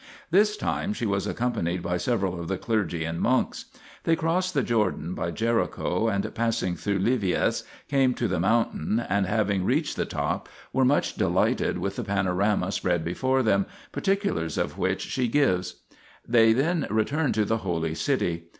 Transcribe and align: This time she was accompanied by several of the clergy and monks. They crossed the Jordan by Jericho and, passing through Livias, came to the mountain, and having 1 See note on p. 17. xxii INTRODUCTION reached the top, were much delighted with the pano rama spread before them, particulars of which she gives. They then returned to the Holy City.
This 0.31 0.57
time 0.57 0.93
she 0.93 1.05
was 1.05 1.27
accompanied 1.27 1.83
by 1.83 1.97
several 1.97 2.39
of 2.41 2.47
the 2.47 2.57
clergy 2.57 3.03
and 3.05 3.21
monks. 3.21 3.65
They 4.03 4.15
crossed 4.15 4.55
the 4.55 4.63
Jordan 4.63 5.13
by 5.13 5.29
Jericho 5.29 6.07
and, 6.07 6.33
passing 6.33 6.75
through 6.75 6.97
Livias, 6.97 7.61
came 7.87 8.15
to 8.15 8.27
the 8.27 8.39
mountain, 8.39 9.05
and 9.09 9.27
having 9.27 9.61
1 9.61 9.61
See 9.61 9.61
note 9.61 9.61
on 9.61 9.61
p. 9.61 9.61
17. 9.61 9.61
xxii 9.61 9.61
INTRODUCTION 9.61 9.67
reached 9.67 9.95
the 9.95 10.17
top, 10.17 10.49
were 10.73 10.85
much 10.85 11.15
delighted 11.17 11.77
with 11.77 11.95
the 11.97 12.03
pano 12.03 12.35
rama 12.35 12.71
spread 12.71 13.05
before 13.05 13.43
them, 13.43 13.67
particulars 13.91 14.57
of 14.57 14.79
which 14.79 15.01
she 15.01 15.27
gives. 15.27 15.83
They 16.27 16.51
then 16.51 16.87
returned 16.89 17.35
to 17.35 17.45
the 17.45 17.57
Holy 17.57 17.93
City. 17.93 18.47